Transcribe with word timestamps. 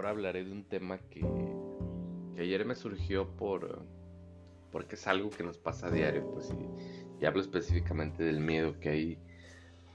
ahora 0.00 0.10
hablaré 0.10 0.44
de 0.44 0.52
un 0.52 0.64
tema 0.64 0.96
que, 1.10 1.22
ayer 2.38 2.64
me 2.64 2.74
surgió 2.74 3.28
por 3.36 3.84
porque 4.72 4.94
es 4.94 5.06
algo 5.06 5.28
que 5.28 5.42
nos 5.42 5.58
pasa 5.58 5.88
a 5.88 5.90
diario, 5.90 6.24
pues 6.32 6.54
y, 7.20 7.26
hablo 7.26 7.42
específicamente 7.42 8.24
del 8.24 8.40
miedo 8.40 8.80
que 8.80 8.88
ahí 8.88 9.18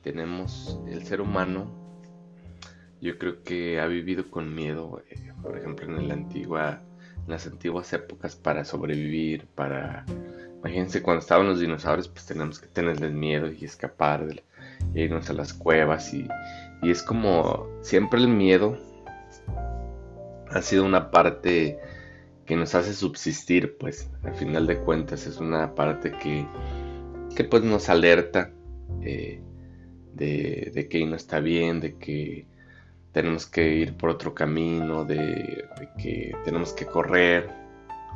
tenemos 0.04 0.80
el 0.88 1.04
ser 1.06 1.22
humano. 1.22 1.72
Yo 3.02 3.18
creo 3.18 3.42
que 3.42 3.80
ha 3.80 3.88
vivido 3.88 4.30
con 4.30 4.54
miedo, 4.54 5.02
eh, 5.10 5.34
por 5.42 5.58
ejemplo, 5.58 5.88
en 5.88 6.08
la 6.08 6.14
antigua, 6.14 6.84
en 7.24 7.32
las 7.32 7.48
antiguas 7.48 7.92
épocas 7.92 8.36
para 8.36 8.64
sobrevivir, 8.64 9.48
para 9.56 10.06
imagínense 10.60 11.02
cuando 11.02 11.22
estaban 11.22 11.48
los 11.48 11.60
dinosaurios, 11.60 12.10
pues 12.10 12.28
tenemos 12.28 12.60
que 12.60 12.68
tenerles 12.68 13.12
miedo 13.12 13.52
y 13.52 13.66
escapar, 13.66 14.28
de, 14.28 14.44
irnos 14.94 15.32
a 15.32 15.34
las 15.34 15.52
cuevas 15.52 16.14
y, 16.14 16.28
y 16.84 16.92
es 16.92 17.02
como 17.02 17.68
siempre 17.82 18.20
el 18.20 18.28
miedo 18.28 18.78
ha 20.56 20.62
sido 20.62 20.86
una 20.86 21.12
parte 21.12 21.80
que 22.46 22.56
nos 22.56 22.76
hace 22.76 22.94
subsistir, 22.94 23.78
pues 23.78 24.10
al 24.24 24.34
final 24.36 24.68
de 24.68 24.78
cuentas 24.80 25.28
es 25.28 25.38
una 25.38 25.76
parte 25.76 26.12
que, 26.12 26.48
que 27.36 27.44
pues 27.44 27.64
nos 27.64 27.90
alerta 27.90 28.52
eh, 29.02 29.42
de, 30.14 30.88
que 30.90 31.06
no 31.06 31.18
está 31.18 31.42
bien, 31.42 31.82
de 31.82 31.98
que 31.98 32.48
tenemos 33.12 33.46
que 33.46 33.68
ir 33.68 33.98
por 33.98 34.10
otro 34.10 34.34
camino, 34.34 35.04
de, 35.04 35.66
que 36.02 36.34
tenemos 36.46 36.72
que 36.72 36.86
correr. 36.86 37.50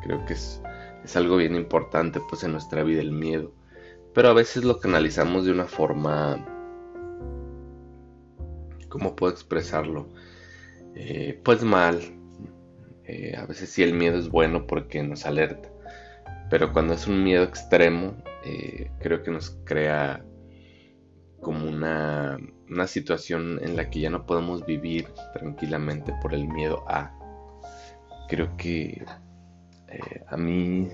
Creo 0.04 0.26
que 0.26 0.34
es, 0.34 0.62
es, 1.04 1.16
algo 1.18 1.36
bien 1.36 1.56
importante 1.56 2.22
pues 2.30 2.44
en 2.46 2.54
nuestra 2.54 2.84
vida 2.84 3.02
el 3.02 3.12
miedo. 3.12 3.52
Pero 4.14 4.30
a 4.30 4.34
veces 4.34 4.64
lo 4.64 4.80
canalizamos 4.80 5.44
de 5.44 5.52
una 5.52 5.66
forma... 5.66 6.46
¿Cómo 8.88 9.16
puedo 9.16 9.32
expresarlo? 9.34 10.08
Eh, 10.96 11.40
pues 11.44 11.64
mal, 11.64 12.19
eh, 13.10 13.36
a 13.36 13.46
veces 13.48 13.72
sí 13.72 13.82
el 13.82 13.94
miedo 13.94 14.20
es 14.20 14.30
bueno 14.30 14.68
porque 14.68 15.02
nos 15.02 15.26
alerta, 15.26 15.68
pero 16.52 16.72
cuando 16.72 16.94
es 16.94 17.08
un 17.08 17.24
miedo 17.24 17.44
extremo, 17.44 18.16
eh, 18.46 18.92
creo 19.00 19.24
que 19.24 19.32
nos 19.32 19.50
crea 19.66 20.24
como 21.42 21.68
una, 21.68 22.38
situación 22.86 23.60
en 23.64 23.76
la 23.76 23.90
que 23.90 24.02
ya 24.02 24.12
no 24.12 24.28
podemos 24.28 24.64
vivir 24.64 25.08
tranquilamente 25.34 26.14
por 26.22 26.36
el 26.36 26.48
miedo 26.48 26.86
a. 26.88 27.12
Creo 28.28 28.56
que 28.58 29.04
eh, 29.88 30.24
a 30.28 30.38
mí, 30.38 30.88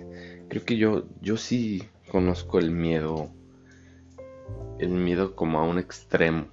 creo 0.47 0.63
que 0.63 0.77
yo, 0.77 1.03
yo 1.19 1.35
sí 1.35 1.83
conozco 2.09 2.59
el 2.59 2.71
miedo, 2.71 3.29
el 4.79 4.89
miedo 4.89 5.35
como 5.35 5.59
a 5.59 5.63
un 5.63 5.79
extremo. 5.79 6.47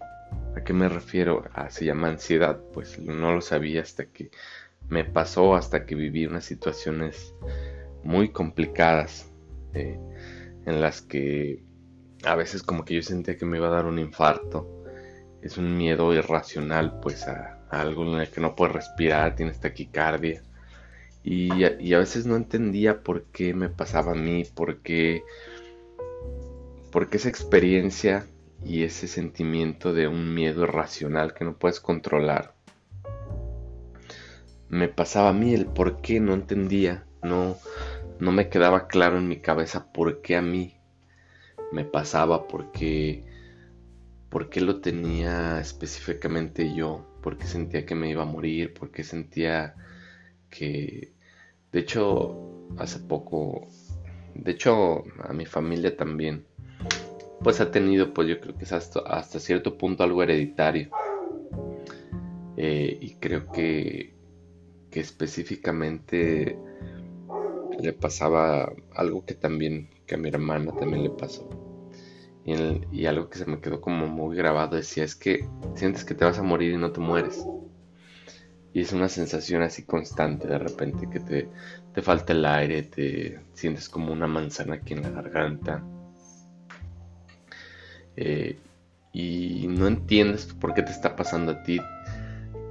¿A 0.56 0.64
qué 0.64 0.72
me 0.72 0.88
refiero? 0.88 1.44
Ah, 1.55 1.70
se 1.70 1.84
llama 1.84 2.08
ansiedad, 2.08 2.60
pues 2.72 2.98
no 2.98 3.33
lo 3.33 3.40
sabía 3.40 3.80
hasta 3.80 4.06
que 4.06 4.30
me 4.93 5.05
pasó 5.07 5.55
hasta 5.55 5.87
que 5.87 5.95
viví 5.95 6.27
unas 6.27 6.45
situaciones 6.45 7.35
muy 8.05 8.29
complicadas 8.29 9.27
eh, 9.73 9.98
en 10.67 10.81
las 10.83 11.01
que 11.01 11.62
a 12.25 12.37
veces 12.37 12.62
como 12.62 12.85
que 12.85 12.97
yo 12.97 13.03
sentía 13.03 13.39
que 13.39 13.47
me 13.47 13.57
iba 13.57 13.69
a 13.69 13.70
dar 13.70 13.87
un 13.87 13.98
infarto. 13.98 14.85
Es 15.41 15.57
un 15.57 15.79
miedo 15.79 16.13
irracional 16.13 17.01
pues 17.01 17.27
a, 17.27 17.65
algo 17.70 18.05
en 18.05 18.20
el 18.20 18.29
que 18.29 18.43
no 18.43 18.55
puedes 18.55 18.75
respirar, 18.75 19.35
tienes 19.35 19.61
taquicardia. 19.61 20.43
Y, 21.25 21.65
y, 21.81 21.95
a 21.95 21.98
veces 21.98 22.27
no 22.27 22.37
entendía 22.37 23.03
por 23.03 23.25
qué 23.25 23.55
me 23.55 23.70
pasaba 23.70 24.13
a 24.13 24.17
mí, 24.17 24.45
por 24.45 24.83
qué, 24.83 25.23
por 26.91 27.09
qué 27.09 27.17
esa 27.17 27.31
experiencia 27.31 28.27
y 28.63 28.83
ese 28.83 29.09
sentimiento 29.09 29.95
de 29.95 30.07
un 30.07 30.35
miedo 30.35 30.64
irracional 30.64 31.33
que 31.33 31.47
no 31.47 31.57
puedes 31.57 31.81
controlar 31.81 32.55
me 34.72 34.88
pasaba 34.88 35.28
a 35.28 35.33
mí, 35.34 35.52
el 35.52 35.66
por 35.66 36.00
qué 36.00 36.18
no 36.18 36.33
entendía, 36.33 37.05
no, 37.22 37.58
no 38.18 38.33
me 38.33 38.48
quedaba 38.48 38.88
claro 38.88 39.18
en 39.18 39.28
mi 39.28 39.36
cabeza 39.36 39.92
por 39.92 40.22
qué 40.22 40.34
a 40.34 40.40
mí 40.40 40.78
me 41.72 41.84
pasaba, 41.84 42.48
por 42.48 42.72
qué, 42.72 43.22
por 44.30 44.48
qué 44.48 44.62
lo 44.62 44.80
tenía 44.80 45.60
específicamente 45.60 46.74
yo, 46.74 47.06
por 47.22 47.36
qué 47.36 47.44
sentía 47.44 47.84
que 47.84 47.94
me 47.94 48.08
iba 48.08 48.22
a 48.22 48.27
morir, 48.27 48.72
por 48.72 48.90
qué 48.90 49.05
sentía 49.05 49.74
que, 50.48 51.12
de 51.70 51.78
hecho, 51.78 52.66
hace 52.78 52.98
poco, 52.98 53.68
de 54.34 54.52
hecho, 54.52 55.04
a 55.22 55.34
mi 55.34 55.44
familia 55.44 55.94
también, 55.94 56.46
pues 57.44 57.60
ha 57.60 57.70
tenido, 57.70 58.14
pues 58.14 58.27
yo 58.27 58.40
creo 58.40 58.56
que 58.56 58.64
es 58.64 58.72
hasta, 58.72 59.00
hasta 59.00 59.39
cierto 59.39 59.77
punto 59.77 60.02
algo 60.02 60.22
hereditario. 60.22 60.89
Eh, 62.56 62.96
y 63.00 63.16
creo 63.16 63.52
que 63.52 64.21
que 64.92 65.01
específicamente 65.01 66.57
le 67.80 67.92
pasaba 67.95 68.73
algo 68.95 69.25
que 69.25 69.35
también, 69.35 69.89
que 70.07 70.14
a 70.14 70.19
mi 70.19 70.29
hermana 70.29 70.77
también 70.77 71.03
le 71.03 71.11
pasó. 71.11 71.48
Y, 72.45 73.07
algo 73.07 73.29
que 73.29 73.39
se 73.39 73.47
me 73.47 73.61
quedó 73.61 73.81
como 73.81 74.07
muy 74.07 74.36
grabado 74.36 74.77
decía, 74.77 75.05
es 75.05 75.14
que 75.14 75.48
sientes 75.75 76.05
que 76.05 76.14
te 76.14 76.25
vas 76.25 76.39
a 76.39 76.42
morir 76.42 76.73
y 76.73 76.77
no 76.77 76.92
te 76.92 77.01
mueres. 77.01 77.45
Y 78.75 78.81
es 78.81 78.92
una 78.92 79.08
sensación 79.08 79.63
así 79.63 79.85
constante 79.85 80.47
de 80.47 80.58
repente 80.58 81.08
que 81.08 81.20
te, 81.20 81.48
te 81.95 82.02
falta 82.02 82.33
el 82.33 82.45
aire, 82.45 82.83
te 82.83 83.41
sientes 83.55 83.89
como 83.89 84.13
una 84.13 84.27
manzana 84.27 84.75
aquí 84.75 84.95
en 84.95 85.02
la 85.02 85.11
garganta. 85.11 85.83
Eh, 88.17 88.58
y 89.13 89.67
no 89.69 89.86
entiendes 89.86 90.47
por 90.47 90.75
qué 90.75 90.83
te 90.83 90.91
está 90.91 91.17
pasando 91.17 91.52
a 91.52 91.63
ti. 91.63 91.81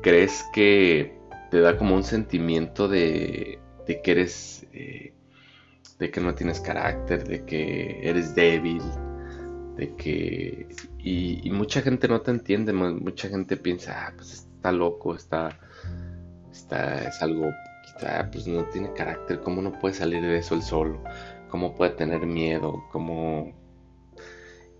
Crees 0.02 0.44
que 0.54 1.21
te 1.52 1.60
da 1.60 1.78
como 1.78 1.96
un 1.96 2.04
sentimiento 2.04 2.88
de, 2.88 3.60
que 3.86 4.12
eres, 4.12 4.66
eh, 4.74 5.14
de 6.00 6.10
que 6.10 6.22
no 6.22 6.34
tienes 6.34 6.62
carácter, 6.62 7.28
de 7.28 7.46
que 7.46 8.00
eres 8.10 8.34
débil, 8.34 8.82
de 9.76 9.96
que... 9.96 10.68
Y, 10.98 11.50
mucha 11.52 11.82
gente 11.82 12.08
no 12.08 12.22
te 12.22 12.32
entiende, 12.32 12.74
mucha 12.74 13.28
gente 13.28 13.58
piensa, 13.58 14.08
ah, 14.08 14.14
pues 14.16 14.34
está 14.34 14.72
loco, 14.72 15.14
está, 15.14 15.60
está, 16.52 17.08
es 17.08 17.22
algo, 17.22 17.52
pues 18.32 18.48
no 18.48 18.64
tiene 18.66 18.94
carácter, 18.94 19.42
¿cómo 19.42 19.62
no 19.62 19.78
puede 19.78 19.94
salir 19.94 20.22
de 20.22 20.38
eso 20.38 20.56
el 20.56 20.64
solo? 20.64 21.04
¿Cómo 21.50 21.76
puede 21.76 21.92
tener 21.92 22.26
miedo? 22.26 22.86
¿Cómo, 22.92 23.54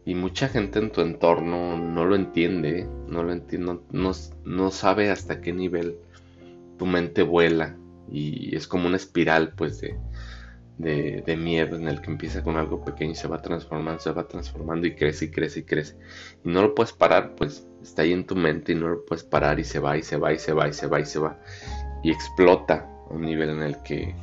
y 0.06 0.16
mucha 0.16 0.48
gente 0.48 0.80
en 0.80 0.92
tu 0.92 1.02
entorno 1.02 1.78
no 1.78 2.06
lo 2.06 2.16
entiende, 2.16 2.88
no 3.08 3.24
lo 3.24 3.34
entiende, 3.34 3.80
no, 3.92 4.72
sabe 4.72 5.12
hasta 5.12 5.42
qué 5.42 5.54
nivel 5.54 6.00
tu 6.82 6.88
mente 6.88 7.22
vuela 7.22 7.78
y 8.10 8.56
es 8.56 8.68
como 8.68 8.88
una 8.88 8.96
espiral 8.98 9.54
pues 9.56 9.80
de, 9.82 10.00
de, 10.80 11.38
miedo 11.38 11.76
en 11.76 11.88
el 11.88 12.02
que 12.02 12.10
empieza 12.10 12.44
con 12.44 12.58
algo 12.58 12.84
pequeño 12.84 13.12
y 13.12 13.16
se 13.16 13.28
va 13.28 13.40
transformando, 13.40 14.02
se 14.02 14.12
va 14.12 14.28
transformando 14.28 14.88
y 14.88 14.96
crece 14.96 15.26
y 15.26 15.30
crece 15.30 15.60
y 15.60 15.64
crece. 15.64 15.96
Y 16.44 16.50
no 16.50 16.64
lo 16.64 16.74
puedes 16.74 16.92
parar, 16.92 17.36
pues 17.36 17.68
está 17.84 18.02
ahí 18.02 18.14
en 18.14 18.26
tu 18.26 18.36
mente 18.36 18.72
y 18.72 18.76
no 18.76 18.88
lo 18.88 19.06
puedes 19.06 19.24
parar 19.24 19.60
y 19.60 19.64
se 19.64 19.78
va 19.78 19.96
y 19.96 20.02
se 20.02 20.18
va 20.18 20.34
y 20.34 20.40
se 20.40 20.54
va 20.54 20.68
y 20.70 20.74
se 20.74 20.88
va 20.88 21.00
y 21.00 21.06
se 21.06 21.20
va. 21.20 21.40
Y 22.04 22.10
explota 22.10 22.90
a 23.08 23.14
un 23.14 23.22
nivel 23.22 23.52
en 23.52 23.62
el 23.62 23.84
que 23.84 24.16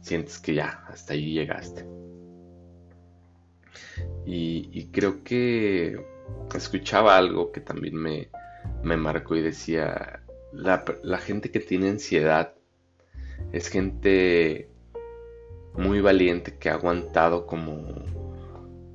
sientes 0.00 0.38
que 0.38 0.54
ya, 0.54 0.84
hasta 0.86 1.14
ahí 1.14 1.32
llegaste. 1.32 1.84
Y, 4.24 4.70
y 4.72 4.92
creo 4.92 5.24
que 5.24 6.06
escuchaba 6.54 7.16
algo 7.16 7.50
que 7.50 7.60
también 7.60 7.96
me, 7.96 8.28
me 8.84 8.96
marcó 8.96 9.34
y 9.34 9.42
decía, 9.42 10.20
la, 10.56 11.18
gente 11.18 11.50
que 11.50 11.60
tiene 11.60 11.90
ansiedad 11.90 12.54
es 13.52 13.68
gente 13.68 14.68
muy 15.74 16.00
valiente 16.00 16.56
que 16.58 16.70
ha 16.70 16.74
aguantado 16.74 17.46
como 17.46 17.84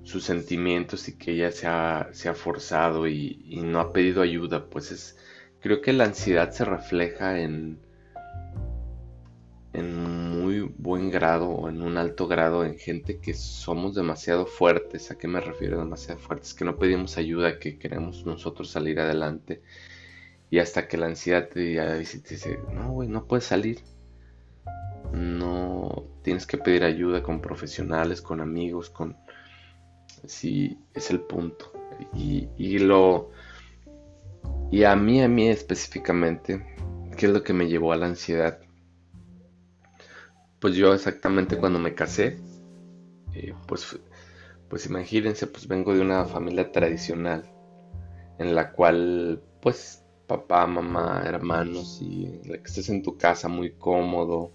sus 0.04 0.24
sentimientos 0.24 1.08
y 1.08 1.18
que 1.18 1.32
ella 1.32 1.52
se 1.52 1.68
ha, 1.68 2.10
se 2.12 2.30
ha 2.30 2.34
forzado 2.34 3.08
y, 3.08 3.62
no 3.64 3.80
ha 3.80 3.94
pedido 3.94 4.22
ayuda, 4.22 4.66
pues 4.66 4.92
es, 4.92 5.18
creo 5.60 5.82
que 5.82 5.94
la 5.94 6.06
ansiedad 6.06 6.52
se 6.52 6.66
refleja 6.66 7.40
en, 7.40 7.78
en 9.74 9.96
muy 9.96 10.62
buen 10.62 11.12
grado 11.12 11.50
o 11.50 11.70
en 11.70 11.84
un 11.84 11.98
alto 11.98 12.28
grado 12.28 12.66
en 12.66 12.78
gente 12.78 13.20
que 13.20 13.36
somos 13.36 13.94
demasiado 13.94 14.48
fuertes. 14.48 15.12
¿A 15.12 15.18
qué 15.18 15.28
me 15.28 15.40
refiero 15.40 15.78
demasiado 15.80 16.20
fuertes? 16.20 16.56
Que 16.56 16.66
no 16.66 16.78
pedimos 16.78 17.18
ayuda, 17.18 17.60
que 17.60 17.78
queremos 17.78 18.26
nosotros 18.26 18.72
salir 18.72 19.00
adelante 19.00 19.62
y 20.52 20.60
hasta 20.60 20.88
que 20.90 20.98
la 20.98 21.06
ansiedad 21.06 21.48
te 21.48 21.62
dice, 21.98 22.60
no, 22.74 22.92
güey, 22.92 23.08
no 23.08 23.26
puedes 23.26 23.46
salir. 23.46 23.80
No, 25.14 26.04
tienes 26.24 26.46
que 26.46 26.58
pedir 26.58 26.84
ayuda 26.84 27.24
con 27.24 27.40
profesionales, 27.42 28.22
con 28.22 28.42
amigos, 28.42 28.90
con... 28.90 29.16
Sí, 30.26 30.78
es 30.94 31.10
el 31.10 31.22
punto. 31.22 31.72
Y, 32.14 32.50
y 32.58 32.80
lo... 32.80 33.32
Y 34.70 34.84
a 34.84 34.94
mí, 34.94 35.22
a 35.24 35.30
mí 35.30 35.48
específicamente, 35.48 36.76
¿qué 37.16 37.28
es 37.28 37.32
lo 37.32 37.44
que 37.44 37.54
me 37.54 37.70
llevó 37.70 37.94
a 37.94 37.98
la 37.98 38.08
ansiedad? 38.08 38.60
Pues 40.60 40.76
yo 40.76 40.94
exactamente 40.94 41.58
cuando 41.58 41.80
me 41.80 41.96
casé, 41.96 42.38
eh, 43.34 43.54
pues, 43.68 43.98
pues 44.70 44.86
imagínense, 44.86 45.48
pues 45.48 45.66
vengo 45.66 45.94
de 45.94 46.02
una 46.02 46.26
familia 46.26 46.74
tradicional 46.74 47.50
en 48.38 48.54
la 48.54 48.74
cual 48.74 49.42
pues 49.62 50.01
papá, 50.32 50.66
mamá, 50.66 51.24
hermanos 51.26 52.00
y 52.02 52.40
que 52.44 52.62
estés 52.66 52.90
en 52.90 53.04
tu 53.04 53.18
casa 53.18 53.50
muy 53.50 53.72
cómodo. 53.72 54.52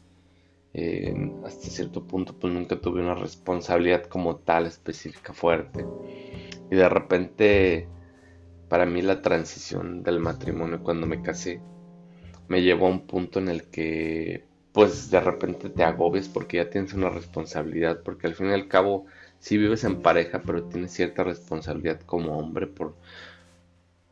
hasta 1.45 1.69
cierto 1.69 2.07
punto 2.07 2.35
pues 2.39 2.53
nunca 2.53 2.81
tuve 2.81 3.01
una 3.03 3.15
responsabilidad 3.15 4.05
como 4.05 4.37
tal 4.37 4.67
específica 4.67 5.33
fuerte. 5.35 5.85
Y 6.71 6.77
de 6.77 6.89
repente 6.89 7.89
para 8.69 8.87
mí 8.87 9.03
la 9.03 9.21
transición 9.23 10.03
del 10.03 10.19
matrimonio 10.19 10.83
cuando 10.83 11.07
me 11.07 11.23
casé 11.23 11.61
me 12.49 12.63
llevó 12.63 12.87
a 12.87 12.91
un 12.91 13.07
punto 13.07 13.39
en 13.39 13.49
el 13.49 13.65
que 13.65 14.45
pues 14.73 15.11
de 15.11 15.21
repente 15.21 15.69
te 15.71 15.85
agobias 15.85 16.29
porque 16.29 16.59
ya 16.59 16.71
tienes 16.71 16.93
una 16.95 17.11
responsabilidad, 17.11 18.03
porque 18.03 18.27
al 18.27 18.35
fin 18.35 18.51
y 18.51 18.53
al 18.55 18.69
cabo 18.69 19.07
sí 19.39 19.57
vives 19.59 19.85
en 19.85 20.03
pareja, 20.03 20.43
pero 20.47 20.65
tienes 20.65 20.93
cierta 20.93 21.25
responsabilidad 21.25 22.01
como 22.01 22.39
hombre 22.39 22.67
por, 22.67 22.95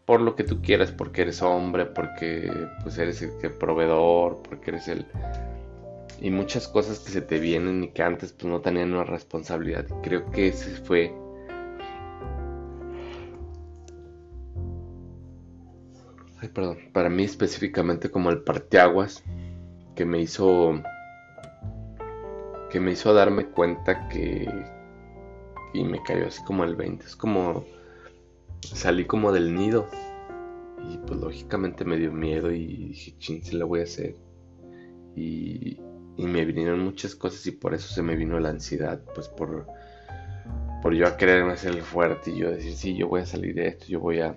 por 0.04 0.20
lo 0.20 0.36
que 0.36 0.44
tú 0.44 0.60
quieras, 0.60 0.92
porque 0.92 1.22
eres 1.22 1.42
hombre, 1.42 1.86
porque 1.86 2.50
pues 2.82 2.98
eres 2.98 3.22
el 3.22 3.30
que 3.40 3.50
proveedor, 3.50 4.42
porque 4.42 4.70
eres 4.70 4.88
el 4.88 5.06
y 6.20 6.30
muchas 6.30 6.68
cosas 6.68 7.00
que 7.00 7.10
se 7.10 7.20
te 7.20 7.38
vienen 7.38 7.84
y 7.84 7.88
que 7.88 8.02
antes 8.02 8.32
pues 8.32 8.50
no 8.50 8.60
tenían 8.60 8.92
una 8.92 9.04
responsabilidad. 9.04 9.86
Creo 10.02 10.30
que 10.30 10.48
ese 10.48 10.70
fue 10.70 11.12
Ay, 16.40 16.48
perdón, 16.48 16.78
para 16.92 17.08
mí 17.08 17.24
específicamente 17.24 18.10
como 18.10 18.30
el 18.30 18.42
parteaguas 18.42 19.22
que 19.94 20.04
me 20.04 20.20
hizo 20.20 20.82
que 22.70 22.80
me 22.80 22.92
hizo 22.92 23.14
darme 23.14 23.46
cuenta 23.46 24.08
que 24.08 24.46
y 25.72 25.84
me 25.84 26.02
cayó 26.02 26.26
así 26.26 26.42
como 26.44 26.64
el 26.64 26.76
20, 26.76 27.04
es 27.06 27.16
como 27.16 27.64
salí 28.69 29.05
como 29.05 29.32
del 29.32 29.55
nido 29.55 29.87
y 30.90 30.99
pues 30.99 31.20
lógicamente 31.20 31.84
me 31.84 31.96
dio 31.96 32.12
miedo 32.12 32.50
y 32.52 32.88
dije, 32.88 33.14
ching, 33.19 33.43
se 33.43 33.55
la 33.55 33.64
voy 33.64 33.81
a 33.81 33.84
hacer. 33.84 34.16
Y, 35.16 35.81
y, 36.16 36.25
me 36.26 36.44
vinieron 36.44 36.81
muchas 36.81 37.14
cosas 37.14 37.46
y 37.46 37.52
por 37.52 37.75
eso 37.75 37.93
se 37.93 38.02
me 38.02 38.16
vino 38.16 38.38
la 38.40 38.50
ansiedad, 38.50 39.00
pues 39.14 39.28
por, 39.28 39.66
por 40.82 40.94
yo 40.94 41.06
a 41.06 41.16
quererme 41.16 41.52
hacer 41.52 41.81
fuerte 41.82 42.32
y 42.32 42.38
yo 42.38 42.50
decir, 42.50 42.75
sí, 42.75 42.96
yo 42.96 43.08
voy 43.08 43.20
a 43.22 43.26
salir 43.26 43.55
de 43.55 43.69
esto, 43.69 43.87
yo 43.87 44.00
voy 44.00 44.20
a... 44.20 44.37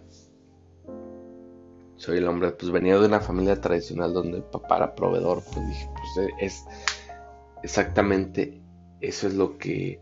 Soy 1.95 2.19
el 2.19 2.27
hombre, 2.27 2.51
pues 2.51 2.71
venía 2.71 2.99
de 2.99 3.07
una 3.07 3.19
familia 3.19 3.59
tradicional 3.59 4.13
donde 4.13 4.37
el 4.37 4.43
papá 4.43 4.77
era 4.77 4.93
proveedor, 4.93 5.41
pues 5.51 5.67
dije, 5.67 5.89
pues 5.95 6.29
es 6.39 6.65
exactamente 7.63 8.61
eso 9.01 9.27
es 9.27 9.33
lo 9.35 9.57
que, 9.57 9.99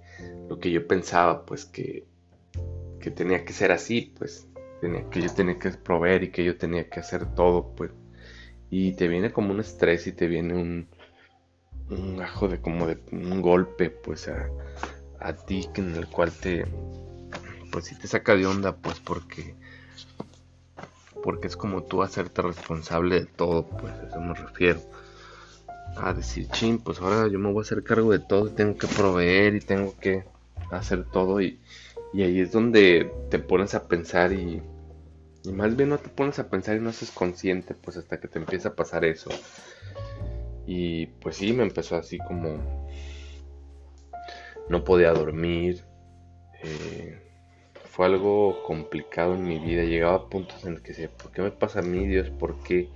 lo 0.50 0.60
que 0.60 0.72
yo 0.72 0.88
pensaba, 0.88 1.46
pues 1.46 1.66
que 1.66 2.06
que 3.06 3.12
tenía 3.12 3.46
que 3.46 3.54
ser 3.54 3.72
así, 3.72 4.12
pues 4.18 4.48
que 5.12 5.22
yo 5.22 5.32
tenía 5.32 5.60
que 5.60 5.70
proveer 5.70 6.24
y 6.24 6.32
que 6.32 6.44
yo 6.44 6.58
tenía 6.58 6.90
que 6.90 7.00
hacer 7.00 7.36
todo, 7.36 7.76
pues. 7.76 7.92
Y 8.72 8.94
te 8.94 9.08
viene 9.08 9.32
como 9.32 9.52
un 9.54 9.60
estrés 9.60 10.08
y 10.08 10.12
te 10.12 10.26
viene 10.26 10.56
un, 10.56 10.88
un 11.92 12.20
ajo 12.20 12.48
de 12.48 12.60
como 12.60 12.88
de 12.88 12.98
un 13.12 13.44
golpe, 13.44 13.92
pues 13.92 14.28
a, 14.28 14.50
a 15.20 15.34
ti 15.34 15.70
en 15.76 15.96
el 15.96 16.08
cual 16.08 16.32
te, 16.32 16.66
pues 17.72 17.86
sí 17.86 17.96
te 17.96 18.08
saca 18.08 18.36
de 18.36 18.48
onda, 18.48 18.76
pues 18.76 19.00
porque, 19.00 19.54
porque 21.24 21.46
es 21.46 21.56
como 21.56 21.84
tú 21.84 22.02
hacerte 22.02 22.42
responsable 22.42 23.20
de 23.20 23.26
todo, 23.28 23.68
pues 23.68 23.94
a 23.94 24.08
eso 24.08 24.20
me 24.20 24.34
refiero. 24.34 24.82
A 25.98 26.12
decir, 26.12 26.48
chin, 26.50 26.80
pues 26.80 27.00
ahora 27.00 27.28
yo 27.28 27.38
me 27.38 27.52
voy 27.52 27.60
a 27.60 27.66
hacer 27.66 27.84
cargo 27.84 28.12
de 28.12 28.20
todo, 28.20 28.50
tengo 28.50 28.76
que 28.80 28.88
proveer 28.88 29.54
y 29.54 29.60
tengo 29.60 29.96
que 30.00 30.26
hacer 30.72 31.06
todo 31.06 31.40
y, 31.40 31.60
y 32.16 32.24
ahí 32.24 32.40
es 32.40 32.54
donde 32.54 33.12
te 33.30 33.40
pones 33.40 33.76
a 33.76 33.90
pensar 33.90 34.32
y, 34.32 34.62
y 35.44 35.52
más 35.52 35.76
bien 35.76 35.90
no 35.90 35.98
te 35.98 36.08
pones 36.08 36.40
a 36.40 36.50
pensar 36.50 36.78
y 36.78 36.80
no 36.80 36.90
haces 36.90 37.12
consciente, 37.12 37.74
pues 37.74 37.98
hasta 37.98 38.22
que 38.22 38.30
te 38.30 38.40
empieza 38.40 38.70
a 38.70 38.76
pasar 38.76 39.04
eso. 39.04 39.30
Y 40.66 41.08
pues 41.08 41.36
sí, 41.36 41.52
me 41.52 41.64
empezó 41.64 41.98
así 41.98 42.18
como... 42.20 42.88
No 44.70 44.86
podía 44.86 45.12
dormir. 45.12 45.84
Eh, 46.64 47.22
fue 47.90 48.06
algo 48.06 48.64
complicado 48.64 49.36
en 49.36 49.44
mi 49.44 49.60
vida. 49.60 49.84
Llegaba 49.84 50.16
a 50.16 50.30
puntos 50.30 50.64
en 50.64 50.76
los 50.76 50.82
que 50.82 50.94
decía, 50.94 51.10
¿por 51.10 51.34
qué 51.34 51.42
me 51.42 51.52
pasa 51.52 51.80
a 51.80 51.84
mí, 51.84 52.08
Dios? 52.08 52.30
¿Por 52.30 52.64
qué? 52.64 52.90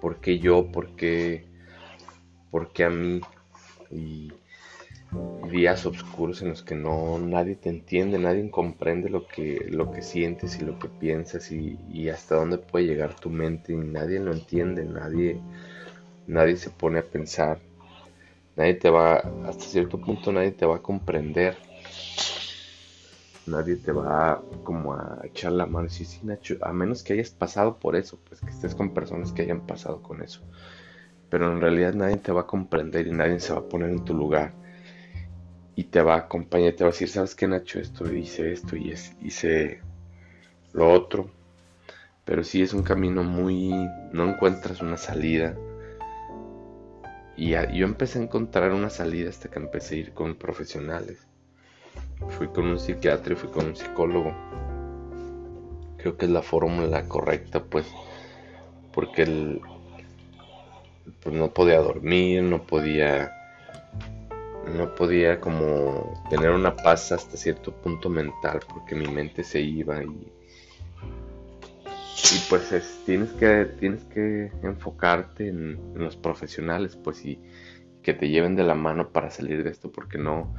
¿Por 0.00 0.20
qué 0.20 0.40
yo? 0.40 0.72
¿Por 0.72 0.96
qué? 0.96 1.46
¿Por 2.50 2.72
qué 2.72 2.82
a 2.82 2.90
mí? 2.90 3.20
Y 3.88 4.32
días 5.50 5.86
oscuros 5.86 6.42
en 6.42 6.50
los 6.50 6.62
que 6.62 6.74
no 6.74 7.18
nadie 7.18 7.56
te 7.56 7.68
entiende, 7.68 8.18
nadie 8.18 8.50
comprende 8.50 9.08
lo 9.08 9.26
que, 9.26 9.66
lo 9.70 9.90
que 9.90 10.02
sientes 10.02 10.58
y 10.60 10.64
lo 10.64 10.78
que 10.78 10.88
piensas 10.88 11.50
y, 11.50 12.08
hasta 12.08 12.36
dónde 12.36 12.58
puede 12.58 12.86
llegar 12.86 13.14
tu 13.14 13.30
mente 13.30 13.72
y 13.72 13.76
nadie 13.76 14.20
lo 14.20 14.32
entiende, 14.32 14.84
nadie, 14.84 15.40
nadie 16.26 16.56
se 16.56 16.70
pone 16.70 16.98
a 16.98 17.02
pensar, 17.02 17.58
nadie 18.56 18.74
te 18.74 18.90
va, 18.90 19.16
hasta 19.46 19.64
cierto 19.64 19.98
punto 19.98 20.32
nadie 20.32 20.52
te 20.52 20.66
va 20.66 20.76
a 20.76 20.82
comprender, 20.82 21.56
nadie 23.46 23.76
te 23.76 23.92
va 23.92 24.42
como 24.62 24.94
a 24.94 25.20
echar 25.24 25.52
la 25.52 25.66
mano, 25.66 25.88
sí, 25.88 26.04
sí, 26.04 26.20
Nacho, 26.22 26.56
a 26.60 26.72
menos 26.72 27.02
que 27.02 27.14
hayas 27.14 27.30
pasado 27.30 27.76
por 27.78 27.96
eso, 27.96 28.18
pues 28.28 28.40
que 28.40 28.50
estés 28.50 28.74
con 28.74 28.94
personas 28.94 29.32
que 29.32 29.42
hayan 29.42 29.60
pasado 29.66 30.02
con 30.02 30.22
eso. 30.22 30.40
Pero 31.28 31.50
en 31.50 31.60
realidad 31.60 31.94
nadie 31.94 32.18
te 32.18 32.30
va 32.30 32.42
a 32.42 32.46
comprender 32.46 33.06
y 33.08 33.12
nadie 33.12 33.40
se 33.40 33.52
va 33.52 33.58
a 33.58 33.68
poner 33.68 33.90
en 33.90 34.04
tu 34.04 34.14
lugar 34.14 34.52
y 35.76 35.84
te 35.84 36.00
va 36.00 36.14
a 36.14 36.18
acompañar, 36.20 36.72
te 36.72 36.84
va 36.84 36.88
a 36.88 36.92
decir, 36.92 37.10
¿sabes 37.10 37.34
qué, 37.34 37.46
Nacho? 37.46 37.78
Esto, 37.78 38.10
hice 38.10 38.50
esto 38.50 38.76
y 38.76 38.94
hice 39.20 39.82
lo 40.72 40.90
otro. 40.90 41.30
Pero 42.24 42.42
sí 42.42 42.62
es 42.62 42.72
un 42.72 42.82
camino 42.82 43.22
muy... 43.22 43.70
no 44.12 44.28
encuentras 44.28 44.80
una 44.80 44.96
salida. 44.96 45.54
Y 47.36 47.50
yo 47.50 47.86
empecé 47.86 48.18
a 48.18 48.22
encontrar 48.22 48.72
una 48.72 48.88
salida 48.88 49.28
hasta 49.28 49.50
que 49.50 49.58
empecé 49.58 49.96
a 49.96 49.98
ir 49.98 50.12
con 50.14 50.34
profesionales. 50.36 51.18
Fui 52.30 52.48
con 52.48 52.66
un 52.66 52.78
psiquiatra 52.78 53.34
y 53.34 53.36
fui 53.36 53.50
con 53.50 53.66
un 53.66 53.76
psicólogo. 53.76 54.34
Creo 55.98 56.16
que 56.16 56.24
es 56.24 56.30
la 56.30 56.42
fórmula 56.42 57.06
correcta, 57.06 57.62
pues, 57.62 57.86
porque 58.94 59.22
el, 59.24 59.60
pues 61.22 61.34
no 61.34 61.52
podía 61.52 61.80
dormir, 61.80 62.42
no 62.42 62.66
podía 62.66 63.35
no 64.74 64.94
podía 64.94 65.40
como 65.40 66.22
tener 66.28 66.50
una 66.50 66.74
paz 66.74 67.12
hasta 67.12 67.36
cierto 67.36 67.72
punto 67.72 68.08
mental 68.08 68.60
porque 68.68 68.94
mi 68.94 69.06
mente 69.06 69.44
se 69.44 69.60
iba 69.60 70.02
y 70.02 70.32
y 72.34 72.38
pues 72.48 73.02
tienes 73.04 73.30
que 73.32 73.66
tienes 73.78 74.04
que 74.04 74.50
enfocarte 74.62 75.48
en, 75.48 75.78
los 75.94 76.16
profesionales 76.16 76.96
pues 76.96 77.24
y 77.24 77.38
que 78.02 78.14
te 78.14 78.28
lleven 78.28 78.56
de 78.56 78.64
la 78.64 78.74
mano 78.74 79.10
para 79.10 79.30
salir 79.30 79.62
de 79.62 79.70
esto 79.70 79.92
porque 79.92 80.18
no 80.18 80.54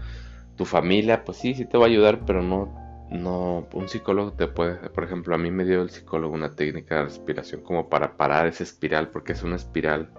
tu 0.56 0.66
familia 0.66 1.26
pues 1.26 1.38
sí 1.38 1.54
sí 1.54 1.66
te 1.66 1.78
va 1.78 1.86
a 1.86 1.90
ayudar 1.90 2.26
pero 2.26 2.42
no 2.42 2.74
no 3.10 3.68
un 3.74 3.88
psicólogo 3.88 4.34
te 4.34 4.48
puede 4.48 4.76
por 4.90 5.04
ejemplo 5.04 5.36
a 5.36 5.38
mí 5.38 5.52
me 5.52 5.66
dio 5.66 5.82
el 5.82 5.90
psicólogo 5.90 6.34
una 6.34 6.56
técnica 6.56 6.96
de 6.96 7.04
respiración 7.06 7.62
como 7.62 7.90
para 7.90 8.18
parar 8.18 8.48
esa 8.48 8.64
espiral 8.64 9.10
porque 9.10 9.34
es 9.34 9.44
una 9.44 9.56
espiral 9.56 10.10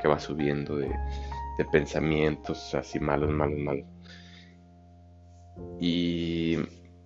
que 0.00 0.08
va 0.08 0.18
subiendo 0.18 0.76
de 0.76 0.90
de 1.58 1.64
pensamientos 1.64 2.74
así 2.74 2.98
malos, 3.00 3.30
malos, 3.30 3.58
malos. 3.58 3.86
Y 5.80 6.58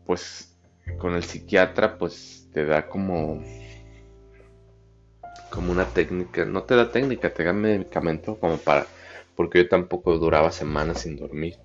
pues 0.07 0.57
con 0.99 1.15
el 1.15 1.23
psiquiatra 1.23 1.99
pues 1.99 2.49
te 2.53 2.65
da 2.65 2.89
como 2.89 3.43
como 5.51 5.73
una 5.73 5.87
técnica, 5.87 6.45
no 6.45 6.63
te 6.65 6.77
da 6.77 6.91
técnica, 6.91 7.33
te 7.33 7.45
da 7.45 7.53
medicamento 7.53 8.39
como 8.39 8.59
para 8.59 8.87
porque 9.39 9.63
yo 9.63 9.69
tampoco 9.69 10.19
duraba 10.19 10.51
semanas 10.51 11.03
sin 11.03 11.17
dormir. 11.17 11.59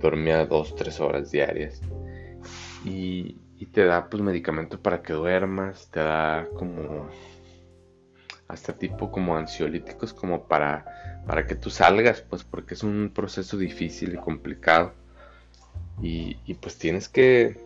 Dormía 0.00 0.46
dos, 0.46 0.74
tres 0.74 0.98
horas 0.98 1.30
diarias. 1.30 1.82
Y, 2.82 3.36
y 3.58 3.66
te 3.66 3.84
da 3.84 4.08
pues 4.08 4.22
medicamento 4.22 4.80
para 4.80 5.02
que 5.02 5.12
duermas, 5.12 5.90
te 5.90 6.00
da 6.00 6.48
como 6.54 7.08
hasta 8.48 8.76
tipo 8.76 9.10
como 9.10 9.36
ansiolíticos 9.36 10.12
como 10.12 10.44
para, 10.46 11.22
para 11.26 11.46
que 11.46 11.54
tú 11.54 11.70
salgas, 11.70 12.20
pues 12.22 12.44
porque 12.44 12.74
es 12.74 12.82
un 12.82 13.10
proceso 13.14 13.56
difícil 13.56 14.14
y 14.14 14.16
complicado. 14.16 14.92
Y, 16.02 16.54
pues 16.54 16.76
tienes 16.76 17.08
que 17.08 17.56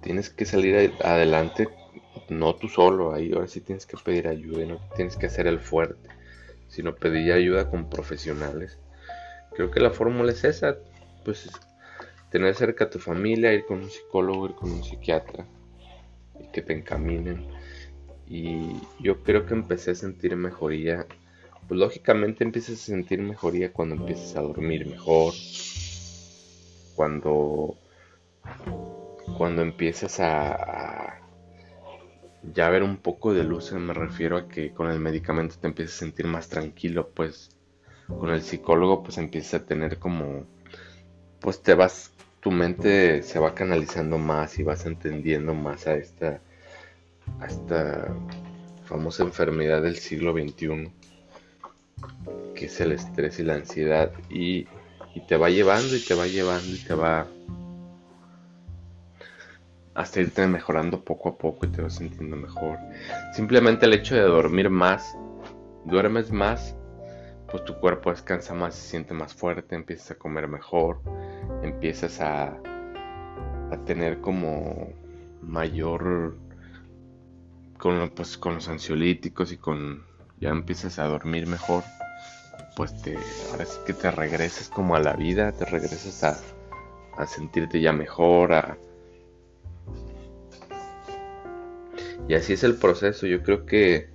tienes 0.00 0.30
que 0.30 0.44
salir 0.44 0.92
adelante, 1.02 1.68
no 2.28 2.54
tú 2.56 2.68
solo, 2.68 3.14
ahí 3.14 3.32
ahora 3.32 3.46
sí 3.46 3.60
tienes 3.60 3.86
que 3.86 3.96
pedir 3.96 4.28
ayuda, 4.28 4.64
no 4.66 4.80
tienes 4.96 5.16
que 5.16 5.26
hacer 5.26 5.46
el 5.46 5.60
fuerte, 5.60 6.08
sino 6.68 6.94
pedir 6.94 7.32
ayuda 7.32 7.70
con 7.70 7.88
profesionales. 7.88 8.78
Creo 9.54 9.70
que 9.70 9.80
la 9.80 9.90
fórmula 9.90 10.32
es 10.32 10.44
esa, 10.44 10.76
pues 11.24 11.50
tener 12.30 12.54
cerca 12.54 12.84
a 12.84 12.90
tu 12.90 12.98
familia, 12.98 13.52
ir 13.52 13.64
con 13.64 13.80
un 13.80 13.90
psicólogo, 13.90 14.46
ir 14.46 14.54
con 14.54 14.72
un 14.72 14.82
psiquiatra 14.82 15.46
y 16.40 16.46
que 16.48 16.62
te 16.62 16.72
encaminen 16.72 17.46
y 18.28 18.72
yo 19.00 19.22
creo 19.22 19.46
que 19.46 19.54
empecé 19.54 19.92
a 19.92 19.94
sentir 19.94 20.36
mejoría. 20.36 21.06
Pues 21.68 21.78
lógicamente 21.78 22.44
empiezas 22.44 22.74
a 22.74 22.84
sentir 22.84 23.20
mejoría 23.20 23.72
cuando 23.72 23.94
empiezas 23.94 24.36
a 24.36 24.42
dormir 24.42 24.86
mejor. 24.86 25.32
Cuando 26.94 27.76
cuando 29.36 29.62
empiezas 29.62 30.20
a, 30.20 31.20
ya 32.42 32.68
ver 32.70 32.82
un 32.82 32.96
poco 32.96 33.32
de 33.32 33.44
luz, 33.44 33.72
me 33.72 33.94
refiero 33.94 34.36
a 34.36 34.48
que 34.48 34.72
con 34.72 34.90
el 34.90 35.00
medicamento 35.00 35.56
te 35.60 35.68
empiezas 35.68 35.96
a 35.96 36.00
sentir 36.00 36.26
más 36.26 36.48
tranquilo, 36.48 37.10
pues 37.14 37.50
con 38.06 38.30
el 38.30 38.42
psicólogo 38.42 39.02
pues 39.02 39.18
empiezas 39.18 39.62
a 39.62 39.66
tener 39.66 39.98
como, 39.98 40.44
pues 41.40 41.62
te 41.62 41.74
vas, 41.74 42.12
tu 42.40 42.50
mente 42.50 43.22
se 43.22 43.38
va 43.38 43.54
canalizando 43.54 44.18
más 44.18 44.58
y 44.58 44.62
vas 44.62 44.86
entendiendo 44.86 45.54
más 45.54 45.86
a 45.86 45.94
esta, 45.94 46.40
esta 47.46 48.14
famosa 48.84 49.22
enfermedad 49.22 49.82
del 49.82 49.96
siglo 49.96 50.32
XXI, 50.32 50.92
que 52.54 52.66
es 52.66 52.80
el 52.80 52.92
estrés 52.92 53.38
y 53.38 53.42
la 53.42 53.54
ansiedad 53.54 54.12
y, 54.28 54.66
y 55.14 55.20
te 55.26 55.36
va 55.36 55.50
llevando 55.50 55.96
y 55.96 56.00
te 56.00 56.14
va 56.14 56.26
llevando 56.26 56.74
y 56.74 56.78
te 56.78 56.94
va 56.94 57.26
hasta 59.94 60.20
irte 60.20 60.46
mejorando 60.46 61.04
poco 61.04 61.30
a 61.30 61.38
poco 61.38 61.66
y 61.66 61.68
te 61.70 61.82
vas 61.82 61.96
sintiendo 61.96 62.36
mejor. 62.36 62.78
Simplemente 63.34 63.86
el 63.86 63.94
hecho 63.94 64.14
de 64.14 64.22
dormir 64.22 64.70
más, 64.70 65.16
duermes 65.84 66.30
más, 66.32 66.76
pues 67.50 67.64
tu 67.64 67.74
cuerpo 67.78 68.10
descansa 68.10 68.54
más, 68.54 68.74
se 68.74 68.88
siente 68.88 69.12
más 69.12 69.34
fuerte, 69.34 69.74
empiezas 69.74 70.12
a 70.12 70.14
comer 70.14 70.48
mejor, 70.48 71.00
empiezas 71.62 72.20
a, 72.20 72.58
a 73.70 73.84
tener 73.84 74.20
como 74.20 74.92
mayor 75.42 76.36
con, 77.82 78.10
pues, 78.10 78.38
con 78.38 78.54
los 78.54 78.68
ansiolíticos 78.68 79.50
y 79.50 79.56
con 79.56 80.04
ya 80.38 80.50
empiezas 80.50 81.00
a 81.00 81.08
dormir 81.08 81.48
mejor, 81.48 81.82
pues 82.76 83.02
te, 83.02 83.18
ahora 83.50 83.66
sí 83.66 83.76
que 83.84 83.92
te 83.92 84.08
regresas 84.12 84.68
como 84.68 84.94
a 84.94 85.00
la 85.00 85.14
vida, 85.14 85.50
te 85.50 85.64
regresas 85.64 86.22
a, 86.22 86.40
a 87.20 87.26
sentirte 87.26 87.80
ya 87.80 87.92
mejor, 87.92 88.52
a, 88.52 88.78
Y 92.28 92.34
así 92.34 92.52
es 92.52 92.62
el 92.62 92.76
proceso. 92.76 93.26
Yo 93.26 93.42
creo 93.42 93.66
que 93.66 94.10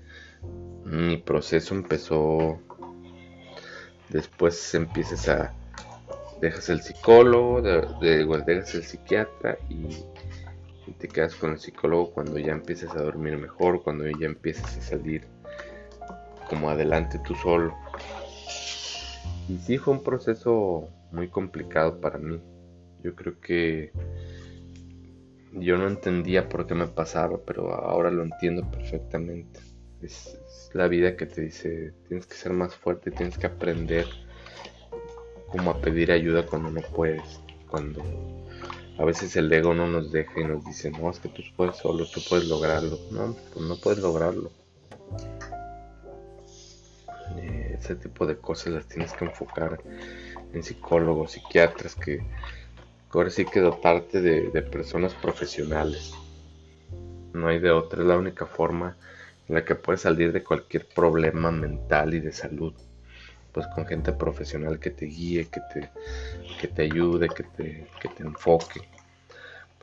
mi 0.86 1.18
proceso 1.18 1.76
empezó. 1.76 2.62
Después 4.08 4.74
empiezas 4.76 5.28
a. 5.28 5.54
Dejas 6.40 6.70
el 6.70 6.82
psicólogo, 6.82 7.62
de, 7.62 7.86
dejas 8.46 8.76
el 8.76 8.84
psiquiatra 8.84 9.58
y, 9.70 9.90
y, 10.88 10.92
te 10.92 11.08
quedas 11.08 11.36
con 11.36 11.52
el 11.52 11.60
psicólogo 11.60 12.12
cuando 12.12 12.38
ya 12.38 12.52
empiezas 12.52 12.96
a 12.96 13.02
dormir 13.02 13.38
mejor, 13.38 13.84
cuando 13.84 14.06
ya 14.08 14.26
empiezas 14.26 14.78
a 14.78 14.82
salir 14.82 15.28
como 16.50 16.70
adelante 16.70 17.20
tú 17.26 17.36
solo. 17.36 17.76
Y 19.50 19.58
sí 19.58 19.78
fue 19.78 19.94
un 19.94 20.04
proceso 20.04 20.90
muy 21.12 21.30
complicado 21.30 22.00
para 22.00 22.18
mí. 22.18 22.40
Yo 23.04 23.16
creo 23.16 23.40
que 23.40 23.92
yo 25.54 25.78
no 25.78 25.88
entendía 25.88 26.50
por 26.50 26.68
qué 26.68 26.76
me 26.76 26.88
pasaba, 26.88 27.40
pero 27.46 27.74
ahora 27.74 28.12
lo 28.12 28.24
entiendo 28.24 28.70
perfectamente. 28.70 29.60
Es, 30.02 30.40
la 30.74 30.88
vida 30.88 31.16
que 31.16 31.26
te 31.26 31.42
dice, 31.42 31.94
tienes 32.08 32.28
que 32.28 32.36
ser 32.36 32.52
más 32.52 32.76
fuerte, 32.76 33.10
tienes 33.10 33.38
que 33.38 33.48
aprender 33.48 34.06
cómo 35.48 35.72
a 35.72 35.82
pedir 35.82 36.12
ayuda 36.12 36.46
cuando 36.46 36.70
no 36.70 36.82
puedes, 36.82 37.40
cuando 37.70 38.04
a 38.98 39.06
veces 39.06 39.36
el 39.36 39.52
ego 39.52 39.74
no 39.74 39.88
nos 39.88 40.12
deja 40.12 40.40
y 40.40 40.44
nos 40.44 40.66
dice, 40.66 40.90
no, 40.92 41.10
es 41.10 41.20
que 41.20 41.30
tú 41.30 41.44
puedes 41.56 41.78
solo, 41.78 42.06
tú 42.06 42.22
puedes 42.28 42.48
lograrlo. 42.48 42.98
No, 43.12 43.36
pues 43.54 43.66
no 43.66 43.76
puedes 43.78 44.00
lograrlo. 44.00 44.52
Eh, 47.38 47.78
ese 47.80 47.96
tipo 47.96 48.26
de 48.26 48.38
cosas 48.38 48.74
las 48.74 48.88
tienes 48.88 49.14
que 49.14 49.26
enfocar 49.26 49.80
en 50.54 50.64
psicólogos, 50.64 51.34
psiquiatras 51.34 51.96
que 51.96 52.26
ahora 53.12 53.30
sí 53.30 53.46
que 53.46 53.60
dotarte 53.60 54.22
de, 54.22 54.50
de 54.50 54.62
personas 54.64 55.14
profesionales. 55.14 56.14
No 57.34 57.48
hay 57.48 57.60
de 57.60 57.70
otra, 57.70 58.02
es 58.02 58.08
la 58.08 58.18
única 58.18 58.48
forma 58.48 58.98
en 59.48 59.56
la 59.56 59.64
que 59.64 59.76
puedes 59.76 60.02
salir 60.02 60.32
de 60.32 60.44
cualquier 60.44 60.88
problema 60.88 61.52
mental 61.52 62.16
y 62.16 62.20
de 62.20 62.32
salud. 62.32 62.74
Pues 63.58 63.66
con 63.70 63.88
gente 63.88 64.12
profesional 64.12 64.80
que 64.80 64.92
te 64.92 65.08
guíe, 65.08 65.48
que 65.48 65.62
te, 65.74 65.90
que 66.62 66.68
te 66.68 66.84
ayude, 66.84 67.28
que 67.28 67.42
te, 67.42 67.88
que 68.00 68.08
te 68.08 68.22
enfoque. 68.22 68.82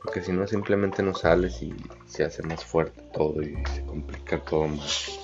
Porque 0.01 0.21
si 0.21 0.31
no, 0.31 0.47
simplemente 0.47 1.03
no 1.03 1.13
sales 1.13 1.61
y 1.61 1.75
se 2.07 2.23
hace 2.23 2.41
más 2.43 2.63
fuerte 2.63 3.01
todo 3.13 3.41
y 3.41 3.53
se 3.73 3.85
complica 3.85 4.39
todo 4.39 4.69
más. 4.69 5.19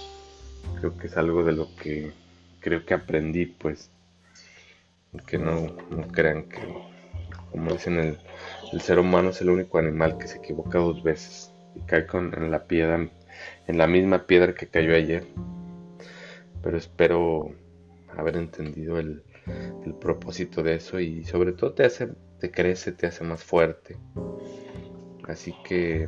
Creo 0.78 0.98
que 0.98 1.08
es 1.08 1.16
algo 1.16 1.46
de 1.46 1.54
lo 1.54 1.74
que 1.78 2.12
creo 2.60 2.86
que 2.86 2.94
aprendí, 2.94 3.46
pues. 3.46 3.90
Que 5.26 5.38
no, 5.38 5.68
no 5.90 6.08
crean 6.10 6.50
que 6.50 6.60
como 7.52 7.72
dicen, 7.72 8.00
el, 8.00 8.18
el, 8.74 8.82
ser 8.82 9.00
humano 9.00 9.30
es 9.30 9.40
el 9.40 9.50
único 9.50 9.78
animal 9.78 10.18
que 10.18 10.28
se 10.28 10.40
equivoca 10.40 10.78
dos 10.78 11.04
veces 11.04 11.54
y 11.74 11.80
cae 11.84 12.06
con, 12.06 12.34
en 12.34 12.52
la 12.52 12.66
piedra, 12.66 13.10
en 13.68 13.78
la 13.78 13.88
misma 13.88 14.28
piedra 14.28 14.54
que 14.54 14.68
cayó 14.68 14.94
ayer. 14.94 15.26
Pero 16.62 16.78
espero 16.78 17.61
haber 18.18 18.38
entendido 18.38 19.00
el, 19.00 19.24
propósito 20.00 20.64
de 20.64 20.76
eso 20.76 21.00
y 21.00 21.24
sobre 21.26 21.52
todo 21.52 21.74
te 21.74 21.84
hace, 21.84 22.10
te 22.40 22.52
crece, 22.52 22.92
te 22.92 23.08
hace 23.08 23.24
más 23.24 23.44
fuerte. 23.44 23.98
Así 25.28 25.54
que, 25.64 26.08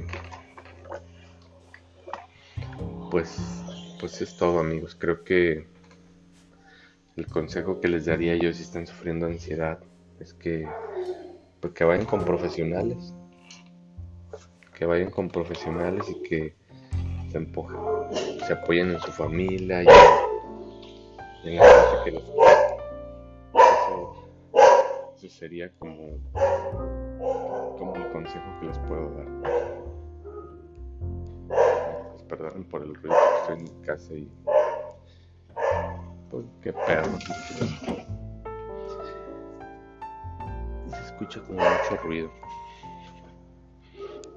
pues, 3.12 3.38
pues 4.00 4.22
es 4.22 4.38
todo 4.38 4.60
amigos. 4.60 4.96
Creo 4.96 5.24
que 5.24 5.68
el 7.16 7.28
consejo 7.28 7.80
que 7.80 7.88
les 7.88 8.06
daría 8.06 8.36
yo 8.36 8.54
si 8.54 8.64
están 8.64 8.88
sufriendo 8.88 9.26
ansiedad 9.26 9.80
es 10.20 10.34
que 10.34 10.68
pues 11.60 11.74
que 11.74 11.84
vayan 11.84 12.06
con 12.06 12.26
profesionales, 12.26 13.14
que 14.78 14.86
vayan 14.86 15.12
con 15.12 15.30
profesionales 15.30 16.06
y 16.10 16.22
que 16.28 16.56
se, 17.32 17.38
empujen, 17.38 17.80
se 18.46 18.54
apoyen 18.54 18.92
en 18.92 19.00
su 19.00 19.12
familia 19.12 19.84
y 19.84 19.88
en, 21.44 21.58
la 21.58 21.66
gente 21.66 22.04
que 22.06 22.12
los 22.12 22.24
eso, 23.54 24.14
eso 25.16 25.30
sería 25.30 25.72
como, 25.80 26.18
como 27.78 27.96
el 27.96 28.08
consejo 28.12 28.46
que 28.60 28.68
les 28.68 28.80
puedo 28.80 29.10
dar. 29.12 29.28
Pues 32.12 32.24
perdón 32.24 32.64
por 32.66 32.84
el 32.84 32.96
ruido, 32.96 33.16
estoy 33.42 33.58
en 33.58 33.64
mi 33.64 33.86
casa 33.86 34.14
y 34.14 34.30
pues 36.30 36.46
qué 36.62 36.74
perro 36.74 37.12
escucha 41.14 41.42
como 41.42 41.60
mucho 41.60 42.04
ruido. 42.04 42.32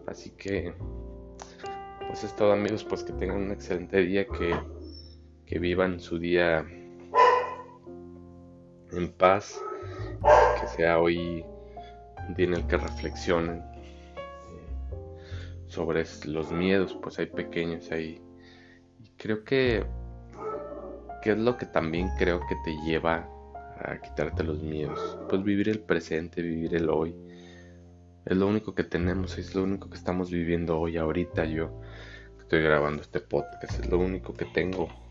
Así 0.07 0.31
que, 0.31 0.73
pues 2.07 2.25
es 2.25 2.37
todo 2.37 2.53
amigos, 2.53 2.85
pues 2.85 3.03
que 3.03 3.13
tengan 3.13 3.39
un 3.39 3.51
excelente 3.51 3.99
día, 3.99 4.27
que, 4.27 4.55
que 5.47 5.59
vivan 5.59 5.99
su 5.99 6.19
día 6.19 6.65
en 8.97 9.13
paz, 9.13 9.61
que 10.61 10.67
sea 10.69 10.99
hoy 10.99 11.45
un 12.29 12.35
día 12.35 12.47
en 12.47 12.55
el 12.55 12.67
que 12.67 12.77
reflexionen 12.77 13.59
eh, 13.59 14.17
sobre 15.67 16.05
los 16.27 16.53
miedos, 16.53 16.97
pues 17.03 17.19
hay 17.19 17.27
pequeños 17.27 17.91
ahí. 17.93 18.21
Y 18.99 19.11
creo 19.17 19.45
que, 19.45 19.85
que 21.23 21.33
es 21.33 21.39
lo 21.39 21.57
que 21.57 21.67
también 21.67 22.09
creo 22.19 22.41
que 22.41 22.57
te 22.65 22.77
lleva 22.85 23.29
a 23.79 24.01
quitarte 24.01 24.43
los 24.43 24.63
miedos. 24.63 25.19
Pues 25.29 25.43
vivir 25.43 25.69
el 25.69 25.81
presente, 25.81 26.43
vivir 26.43 26.75
el 26.75 26.89
hoy. 26.89 27.15
Es 28.25 28.37
lo 28.37 28.49
único 28.49 28.75
que 28.75 28.85
tenemos, 28.85 29.39
es 29.39 29.55
lo 29.55 29.63
único 29.63 29.89
que 29.89 29.97
estamos 29.97 30.31
viviendo 30.31 30.81
hoy, 30.81 30.97
ahorita 30.97 31.45
yo 31.45 31.81
estoy 32.41 32.63
grabando 32.63 33.03
este 33.03 33.21
podcast, 33.21 33.79
es 33.79 33.89
lo 33.89 33.99
único 33.99 34.33
que 34.35 34.47
tengo. 34.47 35.06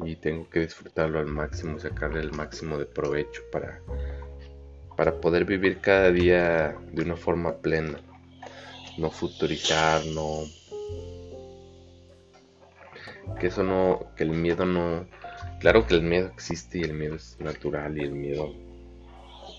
Y 0.00 0.16
tengo 0.16 0.48
que 0.50 0.60
disfrutarlo 0.60 1.18
al 1.18 1.26
máximo, 1.26 1.78
sacarle 1.78 2.20
el 2.20 2.32
máximo 2.32 2.78
de 2.78 2.86
provecho 2.86 3.42
para, 3.52 3.80
para 4.96 5.20
poder 5.20 5.44
vivir 5.44 5.80
cada 5.80 6.10
día 6.10 6.76
de 6.92 7.02
una 7.02 7.16
forma 7.16 7.58
plena. 7.58 8.00
No 8.98 9.10
futurizar, 9.10 10.04
no... 10.06 10.40
Que 13.40 13.46
eso 13.46 13.62
no, 13.62 14.12
que 14.16 14.24
el 14.24 14.30
miedo 14.30 14.66
no, 14.66 15.06
Claro 15.64 15.86
que 15.86 15.94
el 15.94 16.02
miedo 16.02 16.28
existe 16.28 16.78
y 16.78 16.82
el 16.82 16.92
miedo 16.92 17.14
es 17.14 17.38
natural 17.40 17.96
y 17.96 18.02
el 18.02 18.12
miedo 18.12 18.52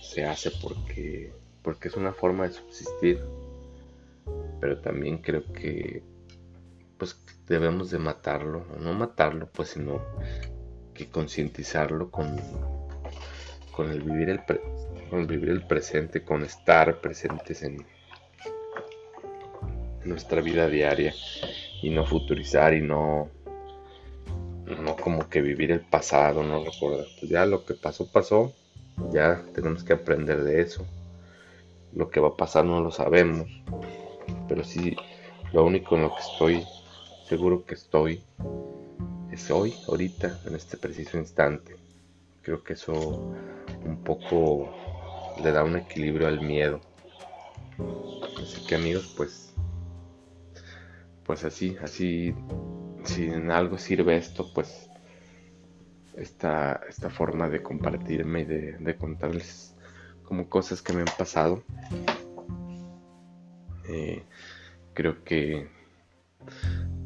se 0.03 0.23
hace 0.23 0.51
porque, 0.61 1.33
porque 1.63 1.87
es 1.87 1.95
una 1.95 2.13
forma 2.13 2.47
de 2.47 2.53
subsistir. 2.53 3.19
Pero 4.61 4.79
también 4.81 5.17
creo 5.17 5.51
que 5.51 6.03
pues 6.97 7.19
debemos 7.47 7.91
de 7.91 7.99
matarlo, 7.99 8.65
no 8.79 8.93
matarlo, 8.93 9.47
pues 9.51 9.69
sino 9.69 10.01
que 10.93 11.09
concientizarlo 11.09 12.09
con, 12.09 12.39
con 13.71 13.91
el 13.91 14.01
vivir 14.01 14.29
el 14.29 14.41
con 15.09 15.27
vivir 15.27 15.49
el 15.49 15.67
presente, 15.67 16.23
con 16.23 16.43
estar 16.43 16.99
presentes 16.99 17.61
en 17.63 17.85
nuestra 20.03 20.41
vida 20.41 20.67
diaria 20.67 21.13
y 21.81 21.89
no 21.89 22.05
futurizar 22.05 22.73
y 22.73 22.81
no 22.81 23.29
no 24.65 24.95
como 24.95 25.29
que 25.29 25.41
vivir 25.41 25.71
el 25.71 25.81
pasado, 25.81 26.43
no 26.43 26.63
recordar. 26.63 27.05
Pues 27.19 27.29
ya 27.29 27.45
lo 27.45 27.65
que 27.65 27.75
pasó, 27.75 28.11
pasó. 28.11 28.53
Ya 29.11 29.43
tenemos 29.53 29.83
que 29.83 29.93
aprender 29.93 30.43
de 30.43 30.61
eso. 30.61 30.85
Lo 31.93 32.09
que 32.09 32.19
va 32.19 32.29
a 32.29 32.37
pasar 32.37 32.65
no 32.65 32.81
lo 32.81 32.91
sabemos. 32.91 33.47
Pero 34.47 34.63
sí, 34.63 34.95
Lo 35.53 35.63
único 35.63 35.95
en 35.95 36.01
lo 36.03 36.09
que 36.09 36.21
estoy 36.21 36.65
seguro 37.27 37.65
que 37.65 37.73
estoy 37.73 38.23
es 39.31 39.49
hoy, 39.51 39.73
ahorita, 39.87 40.39
en 40.45 40.55
este 40.55 40.77
preciso 40.77 41.17
instante. 41.17 41.75
Creo 42.41 42.63
que 42.63 42.73
eso 42.73 42.93
un 43.83 44.03
poco 44.03 44.71
le 45.41 45.51
da 45.51 45.63
un 45.63 45.75
equilibrio 45.75 46.27
al 46.27 46.41
miedo. 46.41 46.79
Así 48.41 48.61
que 48.65 48.75
amigos, 48.75 49.13
pues, 49.17 49.53
pues 51.25 51.43
así, 51.43 51.75
así, 51.81 52.35
si 53.03 53.25
en 53.25 53.51
algo 53.51 53.77
sirve 53.77 54.15
esto, 54.17 54.53
pues 54.53 54.89
esta, 56.15 56.81
esta 56.87 57.09
forma 57.09 57.49
de 57.49 57.61
compartirme 57.63 58.41
y 58.41 58.45
de, 58.45 58.95
contarles 58.97 59.75
como 60.23 60.47
cosas 60.47 60.81
que 60.81 60.93
me 60.93 61.01
han 61.01 61.17
pasado. 61.17 61.63
Eh, 63.87 64.23
creo 64.93 65.23
que 65.23 65.67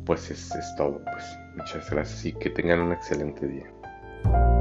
pues 0.09 0.31
es, 0.31 0.55
es 0.55 0.75
todo. 0.75 0.99
Pues 1.03 1.23
muchas 1.55 1.87
gracias 1.91 2.25
y 2.25 2.33
que 2.33 2.49
tengan 2.49 2.79
un 2.79 2.93
excelente 2.93 3.45
día. 3.45 4.58